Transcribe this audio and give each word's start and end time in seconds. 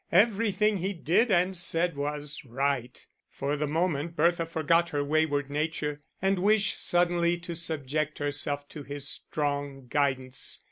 Everything 0.11 0.77
he 0.77 0.93
did 0.93 1.29
and 1.29 1.55
said 1.55 1.95
was 1.95 2.43
right; 2.43 3.05
for 3.29 3.55
the 3.55 3.67
moment 3.67 4.15
Bertha 4.15 4.47
forgot 4.47 4.89
her 4.89 5.03
wayward 5.03 5.51
nature, 5.51 6.01
and 6.19 6.39
wished 6.39 6.79
suddenly 6.79 7.37
to 7.37 7.53
subject 7.53 8.17
herself 8.17 8.67
to 8.69 8.81
his 8.81 9.07
strong 9.07 9.85
guidance. 9.85 10.59